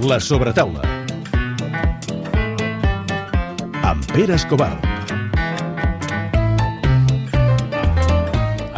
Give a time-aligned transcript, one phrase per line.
[0.00, 0.80] La sobretaula.
[3.82, 4.70] Amb Pere Escobar.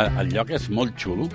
[0.01, 1.29] El, el lloc és molt xulo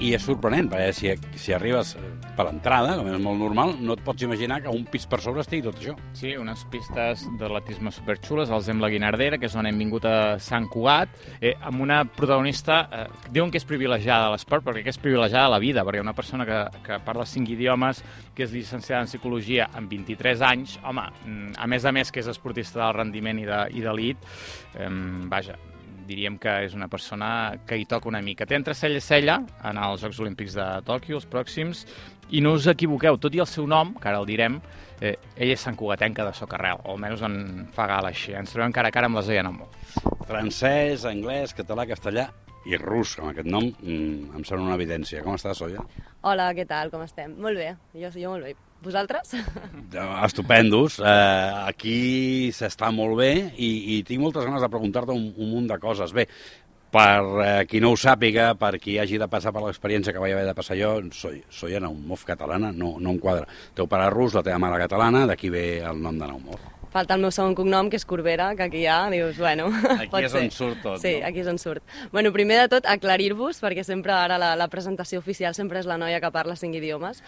[0.00, 1.92] i és sorprenent, perquè si, si arribes
[2.36, 5.42] per l'entrada, com és molt normal, no et pots imaginar que un pis per sobre
[5.44, 5.94] estigui tot això.
[6.16, 10.14] Sí, unes pistes d'atletisme superxules, el Zem la Guinardera, que és on hem vingut a
[10.42, 14.98] Sant Cugat, eh, amb una protagonista, eh, diuen que és privilegiada a l'esport, perquè és
[14.98, 18.02] privilegiada a la vida, perquè una persona que, que parla cinc idiomes,
[18.34, 22.20] que és llicenciada en psicologia amb 23 anys, home, mm, a més a més que
[22.20, 24.18] és esportista del rendiment i d'elit,
[24.72, 24.90] de, eh,
[25.28, 25.58] vaja,
[26.06, 28.46] diríem que és una persona que hi toca una mica.
[28.46, 29.38] Té entre cella i cella
[29.68, 31.84] en els Jocs Olímpics de Tòquio, els pròxims,
[32.32, 34.60] i no us equivoqueu, tot i el seu nom, que ara el direm,
[35.00, 37.36] eh, ell és Sant Cugatenca de Socarrel, o almenys en
[37.74, 38.32] fa gala així.
[38.38, 39.68] Ens trobem cara a cara amb la Zoya Namó.
[40.28, 42.30] Francès, anglès, català, castellà
[42.64, 45.22] i rus, amb aquest nom, mm, em sembla una evidència.
[45.22, 45.82] Com estàs, Zoya?
[46.22, 47.34] Hola, què tal, com estem?
[47.38, 48.54] Molt bé, jo, jo molt bé.
[48.82, 49.36] Vosaltres?
[50.26, 50.98] Estupendos.
[50.98, 55.70] Eh, aquí s'està molt bé i, i tinc moltes ganes de preguntar-te un, un munt
[55.70, 56.14] de coses.
[56.16, 56.26] Bé,
[56.92, 60.34] per eh, qui no ho sàpiga, per qui hagi de passar per l'experiència que vaig
[60.34, 63.46] haver de passar jo, soy, soy Naumov catalana, no, no em quadra.
[63.78, 66.81] Teu pare rus, la teva mare catalana, d'aquí ve el nom de Naumov.
[66.92, 70.32] Falta el meu segon cognom, que és Corbera, que aquí ja dius, bueno, Aquí és
[70.32, 70.42] ser.
[70.44, 71.26] on surt tot, Sí, no?
[71.30, 71.82] aquí és on surt.
[72.12, 75.96] Bueno, primer de tot, aclarir-vos, perquè sempre ara la, la presentació oficial sempre és la
[75.96, 77.22] noia que parla cinc idiomes.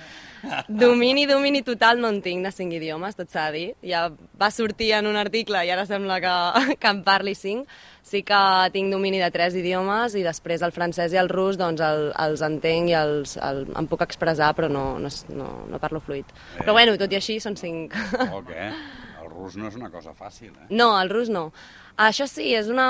[0.69, 3.75] Domini, domini total no en tinc de cinc idiomes, tot s'ha de dir.
[3.89, 6.35] Ja va sortir en un article i ara sembla que,
[6.81, 7.65] que en parli cinc.
[8.05, 8.37] Sí que
[8.75, 12.43] tinc domini de tres idiomes i després el francès i el rus doncs el, els
[12.45, 16.29] entenc i els, el, em puc expressar però no, no, no, no parlo fluid.
[16.59, 17.97] Però bueno, tot i així són cinc.
[18.29, 18.69] O què?
[18.69, 20.67] El rus no és una cosa fàcil, eh?
[20.71, 21.49] No, el rus no.
[22.01, 22.87] Això sí, és una...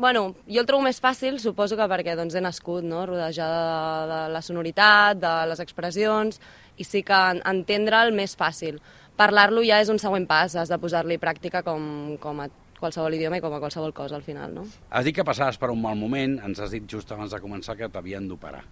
[0.00, 3.58] Bueno, jo el trobo més fàcil, suposo que perquè doncs, he nascut, no?, rodejada
[4.06, 6.40] de, de la sonoritat, de les expressions,
[6.80, 8.78] i sí que en- entendre'l més fàcil.
[9.18, 13.40] Parlar-lo ja és un següent pas, has de posar-li pràctica com, com a qualsevol idioma
[13.40, 14.62] i com a qualsevol cosa al final, no?
[14.94, 17.74] Has dit que passaves per un mal moment, ens has dit just abans de començar
[17.76, 18.62] que t'havien d'operar.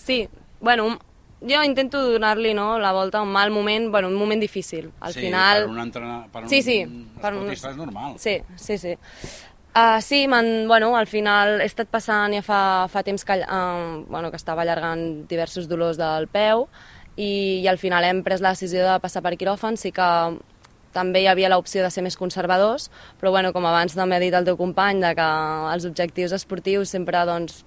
[0.00, 0.22] Sí,
[0.60, 0.98] bueno, un-
[1.40, 4.90] jo intento donar-li no, la volta a un mal moment, bueno, un moment difícil.
[5.00, 5.62] Al sí, final...
[5.64, 6.26] per un, entrena...
[6.32, 6.80] per un Sí, sí,
[7.20, 8.18] per un- és normal.
[8.18, 8.96] Sí, sí, sí.
[9.70, 14.02] Uh, sí, man, bueno, al final he estat passant ja fa, fa temps que, uh,
[14.10, 16.66] bueno, que estava allargant diversos dolors del peu
[17.16, 19.78] i, i al final hem pres la decisió de passar per quiròfan.
[19.78, 20.08] Sí que
[20.90, 22.88] també hi havia l'opció de ser més conservadors,
[23.20, 25.28] però bueno, com abans també ha dit el teu company, de que
[25.76, 27.62] els objectius esportius sempre doncs,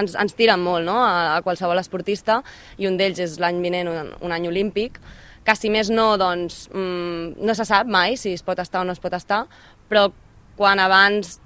[0.00, 0.98] ens, ens tiren molt no?
[1.02, 2.40] a, a qualsevol esportista
[2.78, 5.00] i un d'ells és l'any vinent un, un any olímpic
[5.44, 8.88] que si més no, doncs, mm, no se sap mai si es pot estar o
[8.88, 9.44] no es pot estar,
[9.90, 10.08] però
[10.56, 11.38] quan abans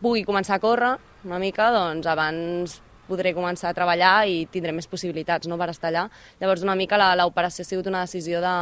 [0.00, 0.94] pugui començar a córrer
[1.24, 2.78] una mica, doncs abans
[3.10, 6.06] podré començar a treballar i tindré més possibilitats no, per estar allà.
[6.40, 8.54] Llavors, una mica l'operació ha sigut una decisió de,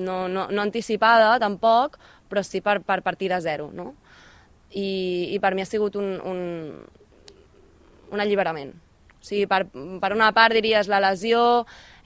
[0.00, 1.98] no, no, no anticipada, tampoc,
[2.30, 3.92] però sí per, per partir de zero, no?
[4.72, 6.40] I, i per mi ha sigut un, un,
[8.12, 8.74] un alliberament.
[9.16, 9.64] O sigui, per,
[10.00, 11.40] per una part diries la lesió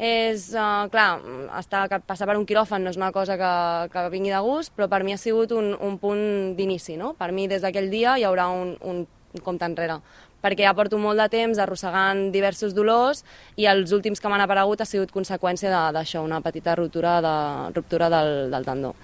[0.01, 1.21] és, uh, clar,
[1.59, 3.53] estar, passar per un quiròfan no és una cosa que,
[3.93, 7.13] que vingui de gust, però per mi ha sigut un, un punt d'inici, no?
[7.19, 9.05] Per mi des d'aquell dia hi haurà un, un,
[9.45, 10.01] compte enrere,
[10.43, 13.21] perquè ja porto molt de temps arrossegant diversos dolors
[13.61, 17.37] i els últims que m'han aparegut ha sigut conseqüència d'això, una petita ruptura, de,
[17.77, 18.95] ruptura del, del tendó.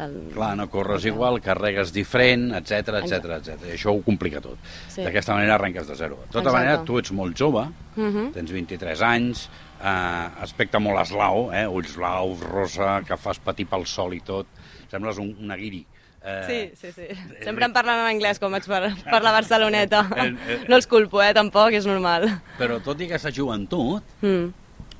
[0.00, 0.30] Del...
[0.34, 3.66] Clar, no corres igual, carregues diferent, etc etc etc.
[3.68, 4.58] I això ho complica tot.
[4.88, 5.02] Sí.
[5.04, 6.16] D'aquesta manera arrenques de zero.
[6.24, 6.56] De tota Exacte.
[6.58, 7.66] manera, tu ets molt jove,
[7.96, 8.32] Mhm.
[8.32, 9.48] tens 23 anys,
[9.82, 11.66] eh, aspecte molt eslau, eh?
[11.68, 14.46] ulls blaus, rosa, que fas patir pel sol i tot.
[14.90, 15.84] Sembles un, una guiri.
[16.22, 17.06] Eh, Sí, sí, sí.
[17.42, 20.02] Sempre em parlen en anglès quan vaig per, per la Barceloneta.
[20.16, 20.58] Eh, eh.
[20.68, 22.26] No els culpo, eh, tampoc, és normal.
[22.58, 24.52] Però tot i aquesta joventut, Mm.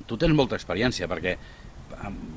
[0.07, 1.37] tu tens molta experiència, perquè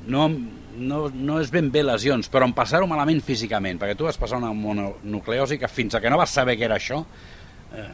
[0.07, 0.29] no,
[0.77, 4.37] no, no és ben bé lesions, però en passar-ho malament físicament, perquè tu vas passar
[4.41, 7.03] una mononucleosi que fins a que no vas saber què era això,
[7.75, 7.89] eh,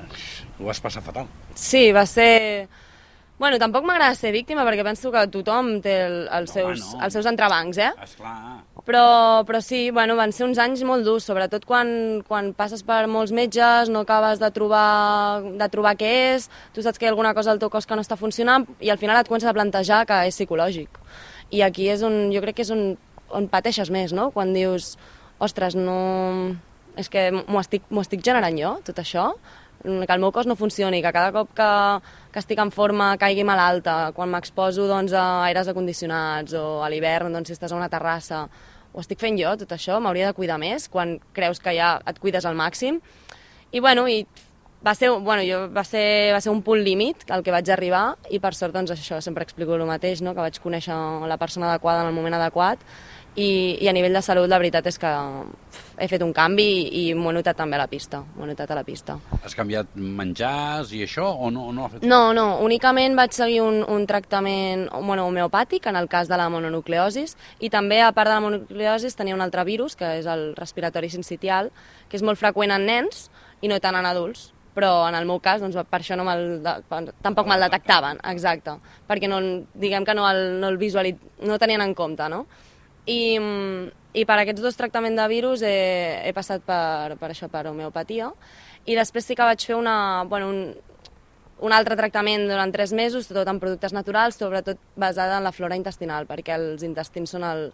[0.59, 1.27] ho vas passar fatal.
[1.55, 2.67] Sí, va ser...
[3.41, 6.99] Bueno, tampoc m'agrada ser víctima perquè penso que tothom té el, els, No, seus, no.
[7.07, 7.87] els seus entrebancs, eh?
[8.03, 8.35] Esclar,
[8.85, 13.07] Però, però sí, bueno, van ser uns anys molt durs, sobretot quan, quan passes per
[13.09, 17.15] molts metges, no acabes de trobar, de trobar què és, tu saps que hi ha
[17.15, 19.57] alguna cosa al teu cos que no està funcionant i al final et comences a
[19.57, 21.00] plantejar que és psicològic.
[21.51, 22.95] I aquí és on, jo crec que és on,
[23.35, 24.29] on pateixes més, no?
[24.35, 24.95] Quan dius,
[25.39, 26.55] ostres, no...
[26.99, 29.29] És que m'ho estic, estic generant jo, tot això?
[29.81, 31.69] Que el meu cos no funcioni, que cada cop que,
[32.33, 37.33] que estic en forma caigui malalta, quan m'exposo doncs, a aires acondicionats o a l'hivern
[37.33, 38.43] doncs, si estàs a una terrassa,
[38.91, 42.19] ho estic fent jo, tot això, m'hauria de cuidar més quan creus que ja et
[42.19, 42.99] cuides al màxim.
[43.71, 44.25] I bueno, i
[44.85, 48.15] va ser, bueno, jo, va, ser, va ser un punt límit al que vaig arribar
[48.33, 50.33] i per sort doncs això sempre explico el mateix, no?
[50.33, 50.95] que vaig conèixer
[51.29, 52.81] la persona adequada en el moment adequat
[53.35, 55.09] i, i a nivell de salut la veritat és que
[56.01, 58.49] he fet un canvi i, i m'ho he notat també a la pista, m'ho he
[58.49, 59.15] notat a la pista.
[59.39, 63.83] Has canviat menjars i això o no, no fet No, no, únicament vaig seguir un,
[63.85, 68.39] un tractament bueno, homeopàtic en el cas de la mononucleosis i també a part de
[68.39, 71.69] la mononucleosis tenia un altre virus que és el respiratori sincitial
[72.09, 73.29] que és molt freqüent en nens
[73.61, 76.61] i no tant en adults però en el meu cas doncs, per això no me'l
[76.63, 76.75] de,
[77.23, 78.77] tampoc me'l detectaven, exacte,
[79.09, 79.41] perquè no,
[79.73, 82.45] diguem que no el, no el visualit, no tenien en compte, no?
[83.09, 83.37] I,
[84.13, 88.29] i per aquests dos tractaments de virus he, he passat per, per això, per homeopatia,
[88.85, 90.61] i després sí que vaig fer una, bueno, un,
[91.61, 95.77] un altre tractament durant tres mesos, tot amb productes naturals, sobretot basada en la flora
[95.77, 97.67] intestinal, perquè els intestins són el,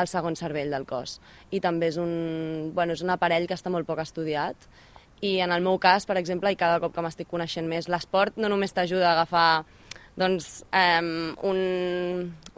[0.00, 1.18] el segon cervell del cos.
[1.52, 4.68] I també és un, bueno, és un aparell que està molt poc estudiat,
[5.24, 8.36] i en el meu cas, per exemple, i cada cop que m'estic coneixent més, l'esport
[8.36, 9.64] no només t'ajuda a agafar
[10.20, 11.60] doncs, um, un,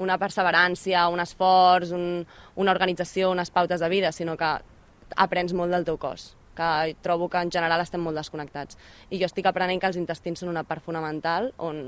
[0.02, 2.24] una perseverància, un esforç, un,
[2.56, 4.50] una organització, unes pautes de vida, sinó que
[5.16, 8.78] aprens molt del teu cos que trobo que en general estem molt desconnectats.
[9.12, 11.82] I jo estic aprenent que els intestins són una part fonamental on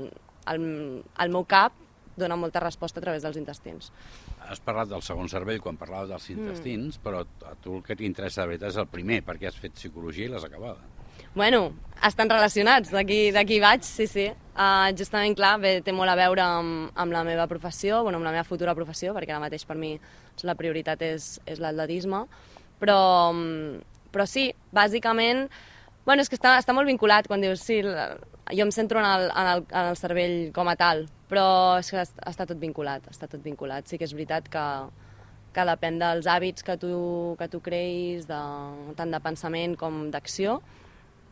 [0.53, 0.67] el,
[1.01, 1.73] el meu cap
[2.19, 3.91] dona molta resposta a través dels intestins.
[4.45, 7.03] Has parlat del segon cervell quan parlaves dels intestins, mm.
[7.05, 10.27] però a tu el que t'interessa de veritat és el primer, perquè has fet psicologia
[10.27, 10.83] i l'has acabada.
[11.35, 11.73] Bueno,
[12.03, 14.29] estan relacionats, d'aquí vaig, sí, sí.
[14.59, 18.27] Uh, justament, clar, bé, té molt a veure amb, amb la meva professió, bueno, amb
[18.27, 19.93] la meva futura professió, perquè ara mateix per mi
[20.43, 22.25] la prioritat és, és l'atletisme,
[22.81, 22.99] però,
[24.11, 25.45] però sí, bàsicament,
[26.09, 29.27] bueno, és que està, està molt vinculat quan dius, sí, jo em centro en el,
[29.29, 31.43] en, el, en el cervell com a tal, però
[31.77, 33.85] és que està tot vinculat, està tot vinculat.
[33.85, 34.63] Sí que és veritat que,
[35.53, 36.95] que depèn dels hàbits que tu,
[37.37, 38.41] que tu creïs, de,
[38.97, 40.57] tant de pensament com d'acció,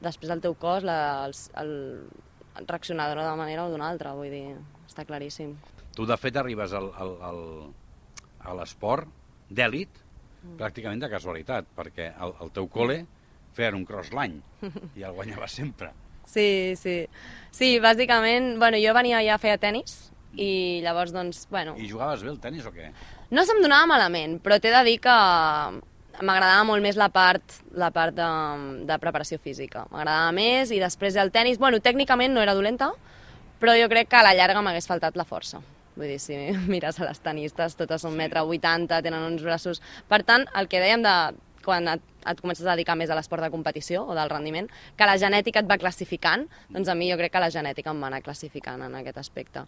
[0.06, 1.74] després el teu cos la, el,
[2.62, 4.53] el reaccionarà d'una manera o d'una altra, vull dir,
[4.85, 5.57] està claríssim.
[5.97, 7.44] Tu, de fet, arribes al, al, al,
[8.45, 9.09] a l'esport
[9.50, 10.57] d'èlit mm.
[10.62, 13.07] pràcticament de casualitat, perquè el, el teu col·le
[13.57, 14.38] feien un cross l'any
[14.95, 15.92] i el guanyava sempre.
[16.27, 17.00] Sí, sí.
[17.56, 21.74] Sí, bàsicament, bueno, jo venia ja a fer tennis i llavors, doncs, bueno...
[21.80, 22.92] I jugaves bé el tennis o què?
[23.33, 25.15] No se'm donava malament, però t'he de dir que
[26.18, 28.27] m'agradava molt més la part, la part de,
[28.89, 29.86] de preparació física.
[29.92, 32.92] M'agradava més i després el tennis, bueno, tècnicament no era dolenta,
[33.62, 35.63] però jo crec que a la llarga m'hagués faltat la força.
[35.98, 36.38] Vull dir, si
[36.71, 39.81] mires a les tenistes, totes són metre 80, tenen uns braços...
[40.10, 41.15] Per tant, el que dèiem de
[41.68, 45.10] quan et, et comences a dedicar més a l'esport de competició o del rendiment, que
[45.10, 48.12] la genètica et va classificant, doncs a mi jo crec que la genètica em va
[48.12, 49.68] anar classificant en aquest aspecte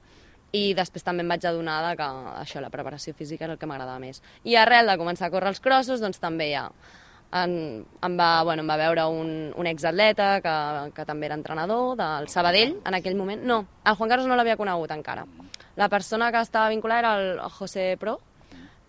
[0.55, 2.05] i després també em vaig adonar que
[2.41, 4.21] això, la preparació física era el que m'agradava més.
[4.43, 6.63] I arrel de començar a córrer els crossos, doncs també ja
[7.31, 10.55] en, em, va, bueno, em va veure un, un exatleta que,
[10.95, 13.43] que també era entrenador del Sabadell en aquell moment.
[13.45, 15.27] No, el Juan Carlos no l'havia conegut encara.
[15.77, 17.13] La persona que estava vinculada era
[17.45, 18.17] el José Pro,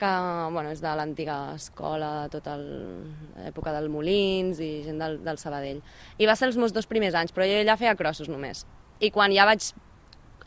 [0.01, 0.11] que
[0.55, 5.83] bueno, és de l'antiga escola de tota l'època del Molins i gent del, del Sabadell.
[6.19, 8.65] I va ser els meus dos primers anys, però jo ja feia crossos només.
[9.01, 9.71] I quan ja vaig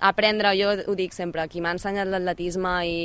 [0.04, 2.98] aprendre, jo ho dic sempre, qui m'ha ensenyat l'atletisme i,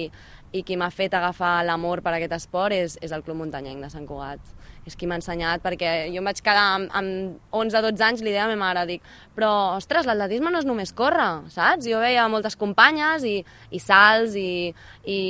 [0.52, 3.92] i qui m'ha fet agafar l'amor per aquest esport és, és el Club Muntanyenc de
[3.92, 4.40] Sant Cugat.
[4.88, 8.46] És qui m'ha ensenyat, perquè jo em vaig quedar amb, amb 11-12 anys, li deia
[8.46, 9.05] a ma mare, dic,
[9.37, 11.85] però, ostres, l'atletisme no és només córrer, saps?
[11.85, 13.37] Jo veia moltes companyes i,
[13.70, 14.73] i salts i,
[15.05, 15.20] i,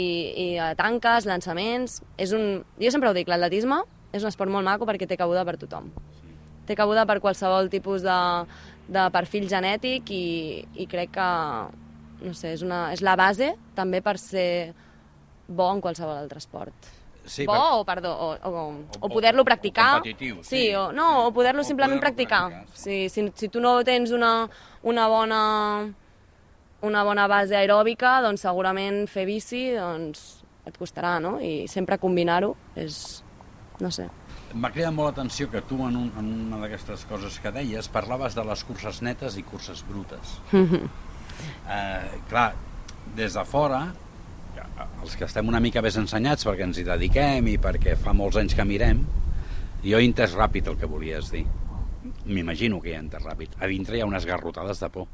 [0.47, 0.49] i
[0.79, 2.01] tanques, llançaments...
[2.19, 2.63] És un...
[2.79, 3.83] Jo sempre ho dic, l'atletisme
[4.15, 5.91] és un esport molt maco perquè té cabuda per tothom.
[6.69, 8.21] Té cabuda per qualsevol tipus de,
[8.89, 11.29] de perfil genètic i, i crec que
[12.23, 14.49] no sé, és, una, és la base també per ser
[15.49, 16.98] bo en qualsevol altre esport.
[17.29, 17.63] Sí, bo per...
[17.79, 18.65] o, perdó, o, o,
[19.01, 20.01] o poder-lo practicar.
[20.01, 20.75] competitiu, sí, sí.
[20.75, 22.49] o, no, o poder-lo O simplement poder-lo practicar.
[22.51, 24.49] practicar, Sí, si, si tu no tens una,
[24.83, 25.43] una bona
[26.81, 31.39] una bona base aeròbica, doncs segurament fer bici doncs, et costarà, no?
[31.43, 33.23] I sempre combinar-ho és...
[33.81, 34.09] no sé.
[34.55, 38.35] M'ha cridat molt l'atenció que tu en, un, en una d'aquestes coses que deies parlaves
[38.35, 40.39] de les curses netes i curses brutes.
[41.69, 42.55] eh, clar,
[43.17, 43.93] des de fora,
[45.03, 48.39] els que estem una mica més ensenyats perquè ens hi dediquem i perquè fa molts
[48.41, 49.05] anys que mirem,
[49.85, 51.45] jo he entès ràpid el que volies dir.
[52.27, 53.55] M'imagino que hi ha entès ràpid.
[53.61, 55.07] A dintre hi ha unes garrotades de por.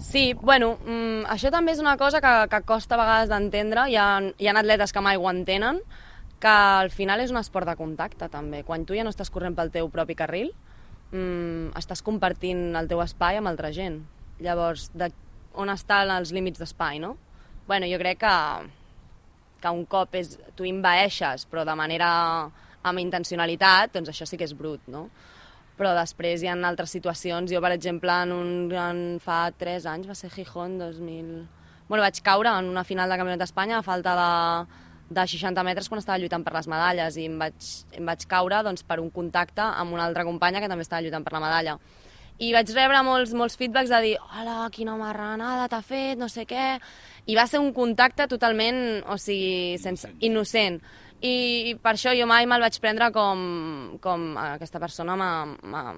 [0.00, 3.88] Sí, bueno, mm, això també és una cosa que, que costa a vegades d'entendre.
[3.90, 3.98] Hi,
[4.38, 5.82] hi ha atletes que mai ho entenen,
[6.40, 8.62] que al final és un esport de contacte també.
[8.64, 10.54] Quan tu ja no estàs corrent pel teu propi carril,
[11.12, 14.00] mm, estàs compartint el teu espai amb altra gent.
[14.40, 15.10] Llavors, de,
[15.52, 17.18] on estan els límits d'espai, no?
[17.70, 18.36] Bueno, jo crec que,
[19.62, 22.08] que un cop és, tu invaeixes, però de manera
[22.82, 25.06] amb intencionalitat, doncs això sí que és brut, no?
[25.80, 27.48] però després hi ha altres situacions.
[27.48, 31.30] Jo, per exemple, en un, en fa 3 anys, va ser Gijón, 2000...
[31.88, 34.82] Bueno, vaig caure en una final de Campionat d'Espanya a falta de,
[35.16, 38.60] de 60 metres quan estava lluitant per les medalles i em vaig, em vaig caure
[38.66, 41.78] doncs, per un contacte amb una altra companya que també estava lluitant per la medalla.
[42.40, 46.46] I vaig rebre molts, molts feedbacks de dir hola, quina marranada t'ha fet, no sé
[46.48, 46.74] què...
[47.30, 50.80] I va ser un contacte totalment, o sigui, sense, innocent.
[51.20, 53.44] I per això jo mai me'l vaig prendre com,
[54.02, 55.94] com aquesta persona m'ha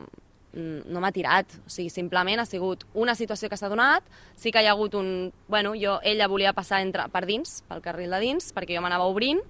[0.52, 4.04] no m'ha tirat, o sigui, simplement ha sigut una situació que s'ha donat,
[4.36, 5.32] sí que hi ha hagut un...
[5.48, 9.08] Bueno, jo, ella volia passar entre, per dins, pel carril de dins, perquè jo m'anava
[9.08, 9.40] obrint,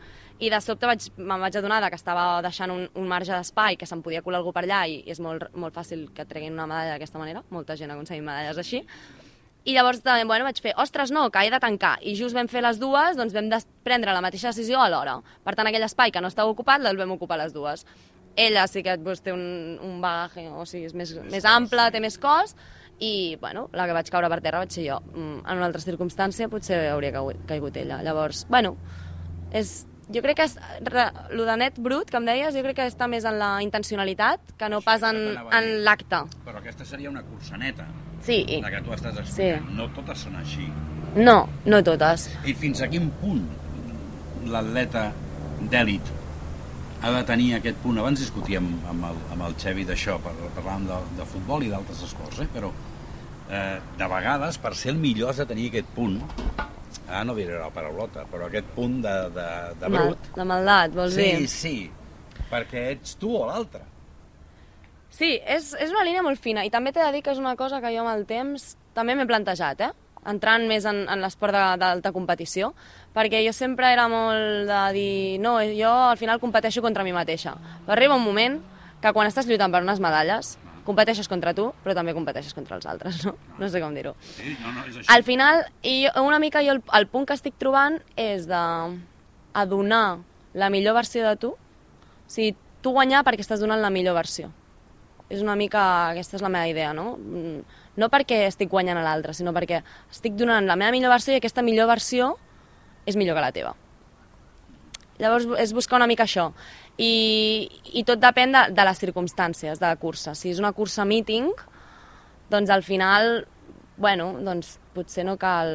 [0.42, 3.86] i de sobte vaig, me'n vaig adonar que estava deixant un, un marge d'espai, que
[3.86, 6.68] se'n podia colar algú per allà, i, i és molt, molt fàcil que treguin una
[6.70, 8.84] medalla d'aquesta manera, molta gent ha aconseguit medalles així,
[9.64, 11.94] i llavors també, bueno, vaig fer, ostres, no, que he de tancar.
[12.02, 13.50] I just vam fer les dues, doncs vam
[13.86, 15.20] prendre la mateixa decisió alhora.
[15.44, 17.86] Per tant, aquell espai que no estava ocupat, el vam ocupar les dues.
[18.34, 22.00] Ella sí que doncs, té un, un bagaje, o sigui, és més, més, ample, té
[22.02, 22.56] més cos,
[22.98, 24.98] i, bueno, la que vaig caure per terra vaig ser jo.
[25.12, 27.14] Mm, en una altra circumstància potser hauria
[27.46, 28.02] caigut ella.
[28.02, 28.74] Llavors, bueno,
[29.54, 32.88] és, jo crec que és, el de net brut, que em deies, jo crec que
[32.90, 35.22] està més en la intencionalitat que no pas en,
[35.54, 36.24] en l'acte.
[36.46, 37.86] Però aquesta seria una cursaneta.
[38.22, 38.38] Sí.
[38.62, 39.66] La que tu estàs explicant.
[39.68, 39.76] Sí.
[39.78, 40.68] No totes són així.
[41.18, 41.36] No,
[41.68, 42.28] no totes.
[42.48, 43.44] I fins a quin punt
[44.52, 45.10] l'atleta
[45.70, 46.12] d'èlit
[47.02, 47.98] ha de tenir aquest punt.
[47.98, 52.40] Abans discutíem amb el, amb el Xevi d'això, parlàvem de, de futbol i d'altres esports,
[52.44, 52.48] eh?
[52.52, 52.70] però
[53.50, 56.20] eh, de vegades, per ser el millor, has de tenir aquest punt,
[57.08, 59.48] ah, no diré la paraulota, però aquest punt de, de,
[59.82, 60.30] de brut.
[60.36, 61.48] De maldat, vols sí, dir?
[61.50, 63.82] Sí, sí, perquè ets tu o l'altre.
[65.12, 67.52] Sí, és, és una línia molt fina i també t'he de dir que és una
[67.56, 69.92] cosa que jo amb el temps també m'he plantejat, eh?
[70.28, 72.70] entrant més en, en l'esport d'alta competició,
[73.14, 77.56] perquè jo sempre era molt de dir, no, jo al final competeixo contra mi mateixa.
[77.82, 78.60] Però arriba un moment
[79.02, 80.54] que quan estàs lluitant per unes medalles,
[80.86, 83.34] competeixes contra tu, però també competeixes contra els altres, no?
[83.58, 84.14] No sé com dir-ho.
[84.30, 85.10] Sí, no, no, és així.
[85.10, 88.62] Al final, i una mica jo el, el punt que estic trobant és de
[89.52, 90.22] a donar
[90.54, 94.54] la millor versió de tu, o sigui, tu guanyar perquè estàs donant la millor versió
[95.32, 97.14] és una mica, aquesta és la meva idea, no?
[97.16, 97.62] Mm,
[97.96, 99.80] no perquè estic guanyant a l'altre, sinó perquè
[100.12, 102.34] estic donant la meva millor versió i aquesta millor versió
[103.08, 103.72] és millor que la teva.
[105.22, 106.50] Llavors és buscar una mica això.
[107.00, 110.34] I, i tot depèn de, de les circumstàncies de la cursa.
[110.36, 111.48] Si és una cursa meeting,
[112.52, 113.46] doncs al final,
[113.96, 115.72] bueno, doncs potser no cal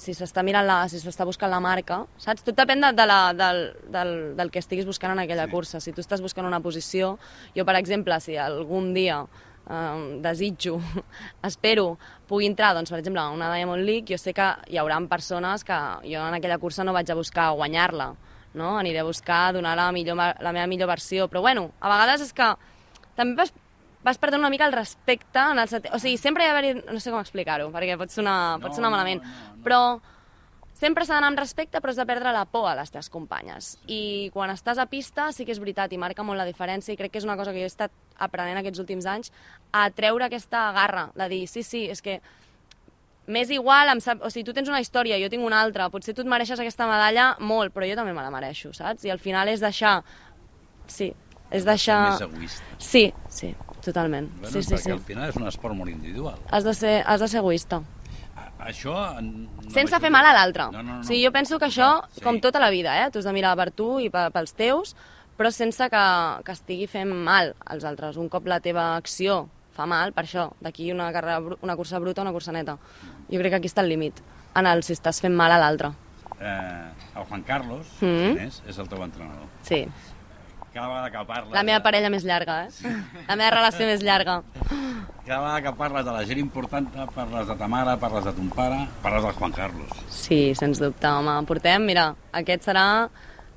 [0.00, 2.44] si s'està mirant la, si s'està buscant la marca, saps?
[2.46, 5.52] Tot depèn de, de la, del, del, del que estiguis buscant en aquella sí.
[5.54, 5.80] cursa.
[5.80, 7.14] Si tu estàs buscant una posició,
[7.56, 10.78] jo, per exemple, si algun dia eh, desitjo,
[11.50, 11.94] espero,
[12.28, 15.64] pugui entrar, doncs, per exemple, a una Diamond League, jo sé que hi haurà persones
[15.64, 18.12] que jo en aquella cursa no vaig a buscar guanyar-la,
[18.54, 18.76] no?
[18.78, 21.28] Aniré a buscar donar la, millor, la meva millor versió.
[21.28, 22.54] Però, bueno, a vegades és que
[23.18, 23.46] també
[24.04, 25.92] vas perdent una mica el respecte en el sentit...
[25.96, 26.74] O sigui, sempre hi ha d'haver...
[26.92, 29.24] No sé com explicar-ho, perquè pot sonar, pot sonar no, malament.
[29.24, 29.64] No, no, no.
[29.64, 29.80] Però
[30.74, 33.74] sempre s'ha d'anar amb respecte, però has de perdre la por a les teves companyes.
[33.86, 36.98] I quan estàs a pista sí que és veritat i marca molt la diferència i
[37.00, 39.32] crec que és una cosa que jo he estat aprenent aquests últims anys,
[39.72, 42.20] a treure aquesta garra, de dir, sí, sí, és que
[43.26, 44.20] m'és igual, em sap...
[44.20, 46.88] o sigui, tu tens una història, jo tinc una altra, potser tu et mereixes aquesta
[46.90, 49.06] medalla molt, però jo també me la mereixo, saps?
[49.06, 50.00] I al final és deixar...
[50.90, 51.14] Sí,
[51.54, 52.00] és deixar...
[52.10, 52.76] Més egoista.
[52.82, 53.54] Sí, sí,
[53.84, 54.30] totalment.
[54.40, 54.94] Bueno, sí, sí, perquè sí.
[54.96, 56.38] al final és un esport molt individual.
[56.50, 57.82] Has de ser, has de ser egoista.
[58.34, 58.94] A, això...
[59.22, 60.70] No Sense fer mal a l'altre.
[60.72, 61.00] No, no, no.
[61.00, 62.22] O sigui, jo penso que això, sí.
[62.24, 63.10] com tota la vida, eh?
[63.10, 64.94] tu has de mirar per tu i pels teus,
[65.38, 66.04] però sense que,
[66.46, 68.16] que estigui fent mal als altres.
[68.20, 72.22] Un cop la teva acció fa mal, per això, d'aquí una, carrera, una cursa bruta
[72.22, 72.76] una cursa neta.
[73.26, 74.20] Jo crec que aquí està el límit,
[74.54, 75.90] en el si estàs fent mal a l'altre.
[76.38, 78.06] Eh, el Juan Carlos, Mm.
[78.06, 78.46] mm.
[78.46, 79.48] és, és el teu entrenador.
[79.66, 79.84] Sí.
[80.74, 81.52] Cada vegada que parles...
[81.54, 82.94] La meva parella més llarga, eh?
[83.28, 84.40] La meva relació més llarga.
[85.24, 88.48] Cada vegada que parles de la gent important, parles de ta mare, parles de ton
[88.52, 89.94] pare, parles del Juan Carlos.
[90.10, 91.36] Sí, sens dubte, home.
[91.46, 92.86] Portem, mira, aquest serà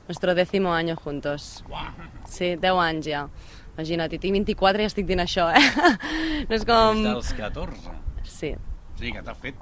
[0.08, 1.64] nuestro décimo año juntos.
[1.70, 1.90] Uah,
[2.28, 3.24] Sí, 10 anys ja.
[3.78, 5.64] Imagina't, i tinc 24 i estic dient això, eh?
[6.50, 7.02] No és com...
[7.02, 7.98] des dels 14.
[8.28, 9.58] Sí, O sigui que t'ha fet,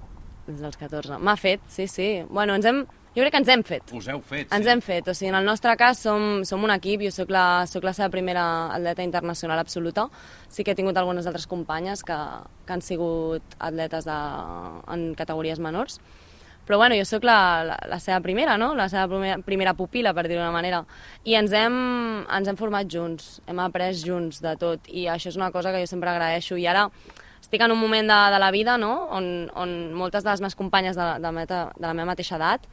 [0.48, 1.18] des dels 14.
[1.24, 2.10] M'ha fet, sí, sí.
[2.30, 2.84] Bueno, ens hem...
[3.16, 3.92] Jo crec que ens hem fet.
[3.96, 4.50] us heu fet.
[4.52, 4.70] Ens sí.
[4.74, 7.64] hem fet, o sigui, en el nostre cas som, som un equip, jo sóc la,
[7.64, 8.44] sóc la seva primera
[8.76, 10.10] atleta internacional absoluta,
[10.52, 12.18] sí que he tingut algunes altres companyes que,
[12.68, 14.18] que han sigut atletes de,
[14.92, 16.02] en categories menors,
[16.68, 18.74] però bueno, jo sóc la, la, la seva primera, no?
[18.76, 20.82] la seva primera, primera pupila, per dir-ho d'una manera,
[21.24, 21.78] i ens hem,
[22.26, 25.80] ens hem format junts, hem après junts de tot, i això és una cosa que
[25.86, 26.90] jo sempre agraeixo, i ara
[27.40, 29.06] estic en un moment de, de la vida no?
[29.14, 32.36] on, on moltes de les meves companyes de, de, la meta, de la meva mateixa
[32.42, 32.68] edat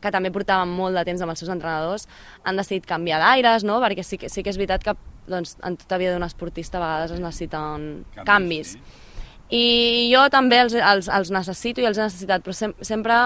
[0.00, 2.08] que també portaven molt de temps amb els seus entrenadors,
[2.44, 3.80] han decidit canviar d'aires, no?
[3.84, 4.96] perquè sí que, sí que és veritat que
[5.28, 8.72] doncs, en tota vida d'un esportista a vegades es necessiten Canvis, canvis.
[8.78, 9.04] sí.
[9.48, 13.16] I jo també els, els, els necessito i els he necessitat, però sem sempre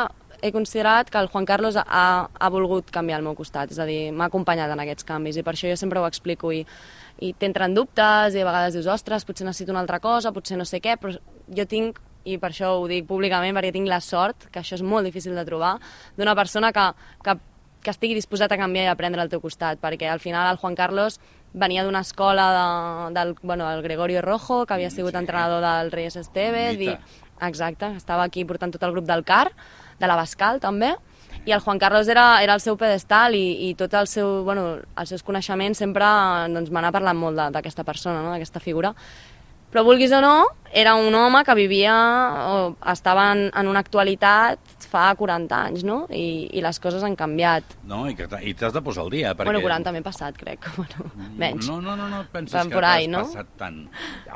[0.42, 3.86] he considerat que el Juan Carlos ha, ha volgut canviar al meu costat, és a
[3.86, 6.64] dir, m'ha acompanyat en aquests canvis i per això jo sempre ho explico i,
[7.22, 10.66] i t'entren dubtes i a vegades dius, ostres, potser necessito una altra cosa, potser no
[10.66, 11.14] sé què, però
[11.46, 14.82] jo tinc, i per això ho dic públicament, perquè tinc la sort, que això és
[14.82, 15.78] molt difícil de trobar,
[16.16, 16.84] d'una persona que,
[17.24, 17.36] que,
[17.82, 20.74] que estigui disposat a canviar i aprendre al teu costat, perquè al final el Juan
[20.78, 21.18] Carlos
[21.52, 25.18] venia d'una escola de, del, bueno, el Gregorio Rojo, que havia sigut Sí.
[25.18, 26.96] entrenador del Reyes Estevez, i,
[27.42, 29.50] exacte, estava aquí portant tot el grup del CAR,
[29.98, 30.94] de la Bascal també,
[31.44, 34.78] i el Juan Carlos era, era el seu pedestal i, i tot el seu, bueno,
[34.96, 36.04] els seus coneixements sempre
[36.52, 38.30] doncs, me n'ha parlat molt de- d'aquesta persona, no?
[38.30, 38.92] d'aquesta figura.
[39.72, 40.34] Però vulguis o no,
[40.72, 41.92] era un home que vivia
[42.48, 42.56] o
[42.92, 44.60] estava en, en una actualitat
[44.92, 46.02] fa 40 anys, no?
[46.12, 47.76] I, i les coses han canviat.
[47.88, 49.32] No, i que i t'has de posar al dia.
[49.32, 49.48] Perquè...
[49.48, 50.68] Bueno, 40 m'he passat, crec.
[50.76, 51.08] Bueno,
[51.40, 51.68] menys.
[51.70, 53.24] No, no, no, no et penses Van que t'has no?
[53.24, 53.80] passat tant.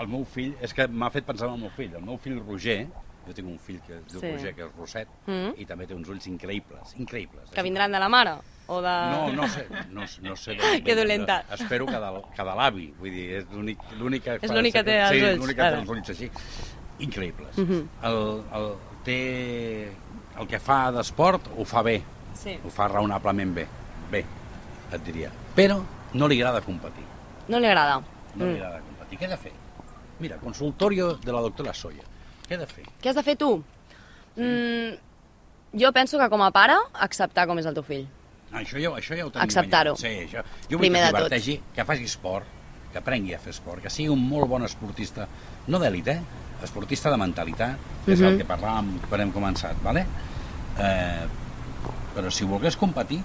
[0.01, 1.93] El meu fill, és que m'ha fet pensar en el meu fill.
[2.01, 2.87] El meu fill Roger,
[3.27, 4.33] jo tinc un fill que es diu Sí.
[4.33, 5.53] Roger, que és rosset, Mm.
[5.61, 7.51] i també té uns ulls increïbles, increïbles.
[7.53, 8.39] Que vindran de la mare?
[8.69, 8.95] O de...
[9.13, 11.45] No, no sé, no, no sé d'on Que dolenta.
[11.55, 14.35] Espero que de, que de l'avi, vull dir, és l'únic l'únic que...
[14.41, 16.31] És fa l'únic que té els sí, ulls, l'únic que té els ulls així.
[17.07, 17.57] Increïbles.
[17.63, 17.81] Mhm.
[18.09, 18.21] el,
[18.59, 18.69] el,
[19.07, 19.19] té...
[20.37, 22.01] El que fa d'esport ho fa bé,
[22.37, 22.59] Sí.
[22.65, 23.63] ho fa raonablement bé,
[24.11, 24.25] bé,
[24.93, 25.31] et diria.
[25.57, 25.79] Però
[26.13, 27.05] no li agrada competir.
[27.49, 28.01] No li agrada.
[28.35, 28.57] No li Mm.
[28.57, 29.19] agrada competir.
[29.19, 29.53] Què he de fer?
[30.21, 32.03] Mira, consultorio de la doctora Soya.
[32.49, 32.85] Què he de fer?
[33.01, 33.63] Què has de fer tu?
[34.37, 34.99] Mm,
[35.81, 38.05] jo penso que com a pare, acceptar com és el teu fill.
[38.53, 39.97] Ah, això, ja, això ja ho tenim Acceptar-ho.
[39.97, 40.43] Sí, això.
[40.71, 42.47] Jo vull Primer que diverteixi, que faci esport,
[42.93, 45.27] que aprengui a fer esport, que sigui un molt bon esportista,
[45.69, 46.21] no d'èlit, eh?
[46.65, 47.77] Esportista de mentalitat,
[48.07, 48.29] que és Mhm.
[48.29, 50.07] el que parlàvem quan hem començat, ¿vale?
[50.79, 51.27] Eh,
[52.15, 53.21] però si volgués competir,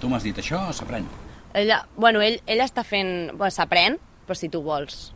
[0.00, 1.04] tu m'has dit això, s'aprèn.
[1.52, 3.32] Ella, bueno, ell, ell està fent...
[3.36, 5.12] Bueno, S'aprèn, però si tu vols.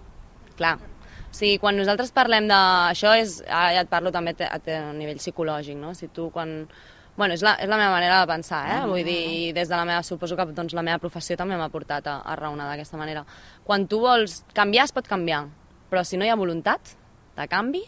[0.57, 0.77] Clar.
[0.79, 2.55] O sigui, quan nosaltres parlem de...
[2.91, 3.41] Això és...
[3.49, 4.59] Ara ja et parlo també a, a,
[4.91, 5.95] a nivell psicològic, no?
[5.95, 6.69] Si tu quan...
[7.17, 8.81] Bueno, és la, és la meva manera de pensar, eh?
[8.91, 10.03] Vull dir, des de la meva...
[10.03, 13.23] Suposo que doncs, la meva professió també m'ha portat a, a raonar d'aquesta manera.
[13.67, 15.45] Quan tu vols canviar, es pot canviar.
[15.93, 16.97] Però si no hi ha voluntat
[17.37, 17.85] de canvi,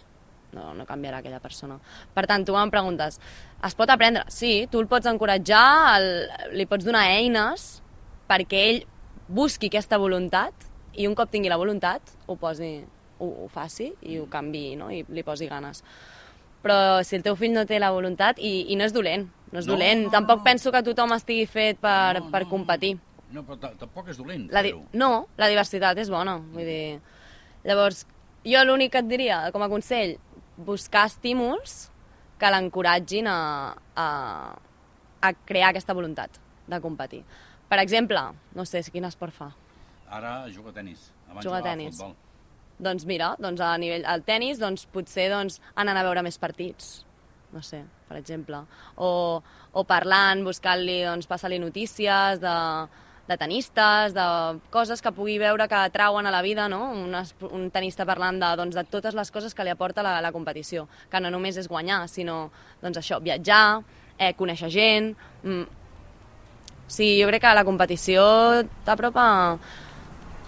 [0.57, 1.79] no, no canviarà aquella persona.
[2.15, 3.19] Per tant, tu em preguntes,
[3.67, 4.25] es pot aprendre?
[4.33, 5.67] Sí, tu el pots encoratjar,
[5.99, 6.09] el,
[6.57, 7.67] li pots donar eines
[8.31, 8.85] perquè ell
[9.27, 12.79] busqui aquesta voluntat i un cop tingui la voluntat ho posi,
[13.19, 14.91] ho, ho faci i ho canvi, no?
[14.91, 15.83] I li posi ganes.
[16.67, 19.61] Però si el teu fill no té la voluntat, i, i no és dolent, no
[19.61, 20.45] és No, dolent, no, tampoc no.
[20.49, 22.97] penso que tothom estigui fet per, No, per no, competir.
[23.31, 24.85] No, però ta- tampoc és dolent La di fer-ho.
[24.99, 26.39] no, la diversitat és bona.
[26.39, 27.01] Vull dir...
[27.67, 28.05] Llavors,
[28.47, 30.17] jo l'únic que et diria, com a consell,
[30.57, 31.91] buscar estímuls
[32.39, 33.39] que l'encoratgin a,
[33.97, 34.07] a,
[35.23, 37.23] a crear aquesta voluntat de competir.
[37.69, 38.21] Per exemple,
[38.55, 39.49] no sé quin esport fa.
[40.11, 41.11] Ara juga a tenis.
[41.31, 41.97] Abans Juga a tenis.
[41.97, 42.15] futbol.
[42.79, 47.07] Doncs mira, doncs a nivell al tennis, doncs potser doncs, anar a veure més partits.
[47.55, 48.61] No sé, per exemple.
[49.01, 49.41] O,
[49.73, 52.57] o parlant, buscant-li, doncs, passar-li notícies de,
[53.29, 54.27] de tenistes, de
[54.75, 56.91] coses que pugui veure que atrauen a la vida, no?
[56.93, 57.17] Un,
[57.51, 60.87] un tenista parlant de, doncs, de totes les coses que li aporta la, la competició,
[61.11, 62.51] que no només és guanyar, sinó
[62.83, 63.81] doncs, això, viatjar,
[64.19, 65.13] eh, conèixer gent...
[65.43, 65.67] Mm.
[66.87, 68.23] Sí, jo crec que la competició
[68.87, 69.23] t'apropa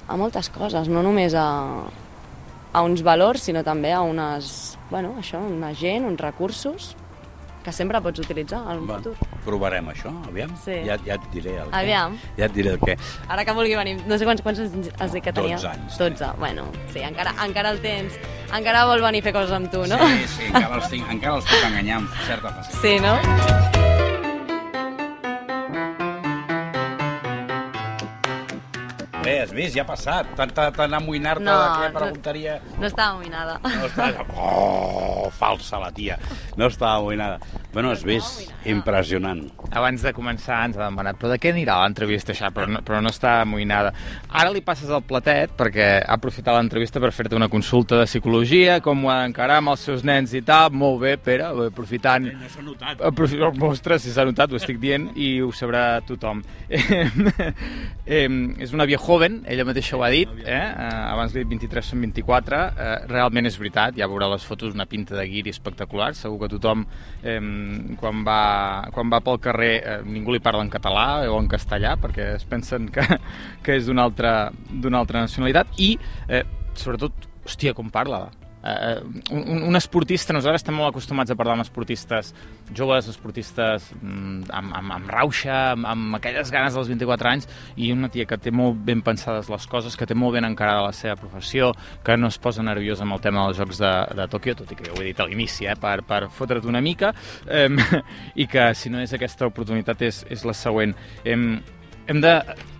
[0.07, 1.49] a moltes coses, no només a,
[2.73, 6.95] a uns valors, sinó també a unes, bueno, això, una gent, uns recursos
[7.65, 9.15] que sempre pots utilitzar en un Va, futur.
[9.45, 10.53] provarem això, aviam.
[10.65, 10.79] Sí.
[10.87, 11.81] Ja, ja et diré el què.
[11.81, 12.15] Aviam.
[12.39, 12.95] Ja et diré el què.
[13.29, 15.57] Ara que vulgui venir, no sé quants, quants anys has dit que tenia?
[15.57, 15.99] 12 anys.
[15.99, 18.17] 12, bueno, sí, encara, encara el tens.
[18.57, 19.99] Encara vol venir a fer coses amb tu, no?
[19.99, 22.81] Sí, sí, encara els, tinc, encara els puc enganyar amb certa facilitat.
[22.81, 23.78] Sí, no?
[29.49, 30.29] Has vist, ja ha passat.
[30.37, 32.01] Tanta tan amoïnar-te No, de no.
[32.03, 32.59] preguntaria...
[32.77, 33.55] No estava amoïnada.
[33.65, 34.27] No estava...
[34.37, 36.19] Oh, falsa la tia.
[36.61, 37.39] No estava amoïnada.
[37.73, 38.49] Bueno, has vist?
[38.65, 39.43] Impressionant.
[39.77, 42.49] Abans de començar ens ha demanat però de què anirà l'entrevista això?
[42.55, 43.93] Però no, però no està amoïnada.
[44.33, 48.79] Ara li passes el platet perquè ha aprofitat l'entrevista per fer-te una consulta de psicologia,
[48.85, 50.73] com ho ha d'encarar amb els seus nens i tal.
[50.73, 52.31] Molt bé, Pere, aprofitant...
[52.33, 53.05] No s'ha notat.
[53.05, 56.41] Aprofi- oh, Ostres, si s'ha notat, ho estic dient i ho sabrà tothom.
[56.73, 58.25] eh,
[58.65, 60.57] és una via joven, ella mateixa ho ha dit, eh?
[60.57, 64.73] eh, abans li dit 23 són 24, eh, realment és veritat, ja veurà les fotos,
[64.73, 66.89] una pinta de guiri espectacular, segur que tothom
[67.23, 67.39] eh,
[68.01, 68.41] quan, va,
[68.95, 72.47] quan va pel carrer eh, ningú li parla en català o en castellà perquè es
[72.49, 73.05] pensen que,
[73.65, 74.35] que és d'una altra,
[74.99, 75.95] altra nacionalitat i
[76.29, 76.45] eh,
[76.79, 78.27] sobretot, hòstia, com parla
[78.65, 82.33] eh, un, un esportista, nosaltres estem molt acostumats a parlar amb esportistes
[82.75, 87.91] joves, esportistes mm, amb, amb, amb rauxa, amb, amb aquelles ganes dels 24 anys, i
[87.95, 90.95] una tia que té molt ben pensades les coses, que té molt ben encarada la
[90.97, 91.73] seva professió,
[92.05, 94.79] que no es posa nerviosa amb el tema dels Jocs de, de Tòquio, tot i
[94.79, 97.13] que ja ho he dit a l'inici, eh, per, per fotre't una mica,
[97.47, 97.69] eh,
[98.43, 100.97] i que si no és aquesta oportunitat és, és la següent.
[101.25, 101.51] Hem,
[102.09, 102.39] hem de...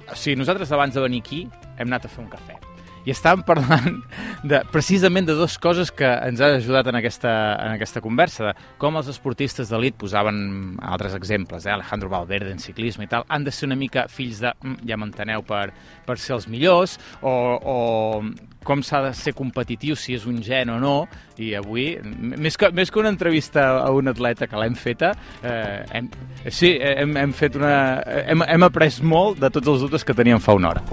[0.09, 1.43] O sigui, nosaltres abans de venir aquí
[1.77, 2.68] hem anat a fer un cafè
[3.09, 4.03] i estàvem parlant
[4.45, 7.33] de, precisament de dues coses que ens han ajudat en aquesta,
[7.65, 11.73] en aquesta conversa, de com els esportistes d'elit posaven altres exemples, eh?
[11.73, 15.01] Alejandro Valverde en ciclisme i tal, han de ser una mica fills de, mm, ja
[15.01, 15.71] m'enteneu, per,
[16.05, 17.79] per ser els millors, o, o
[18.69, 20.95] com s'ha de ser competitiu, si és un gen o no,
[21.41, 25.81] i avui, més que, més que una entrevista a un atleta que l'hem feta, eh,
[25.97, 26.13] hem,
[26.53, 27.75] sí, hem, hem, fet una,
[28.27, 30.85] hem, hem après molt de tots els dubtes que teníem fa una hora.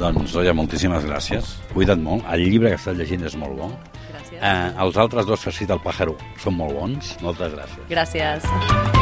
[0.00, 1.58] Doncs, Oia, moltíssimes gràcies.
[1.74, 2.24] Cuida't molt.
[2.32, 3.68] El llibre que estàs llegint és molt bo.
[4.08, 4.38] Gràcies.
[4.40, 7.12] Eh, els altres dos que cita el Pàjaro són molt bons.
[7.26, 7.84] Moltes gràcies.
[7.92, 8.99] Gràcies.